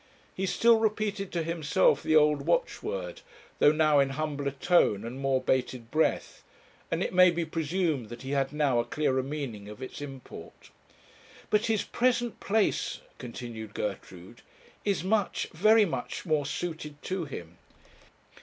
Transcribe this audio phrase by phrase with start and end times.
[0.33, 3.21] He still repeated to himself the old watchword,
[3.59, 6.43] though now in humbler tone and more bated breath;
[6.89, 10.71] and it may be presumed that he had now a clearer meaning of its import.
[11.51, 14.41] 'But his present place,' continued Gertrude,
[14.83, 17.59] 'is much very much more suited to him.